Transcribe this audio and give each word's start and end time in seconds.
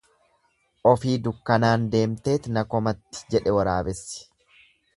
Ofii 0.91 1.17
dukkanaan 1.27 1.85
deemteet 1.95 2.49
na 2.57 2.65
komatti 2.73 3.23
jedhe 3.35 3.57
waraabessi. 3.59 4.27